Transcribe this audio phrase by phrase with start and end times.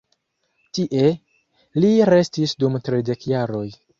[0.77, 1.09] Tie,
[1.85, 3.67] li restis dum tridek jaroj.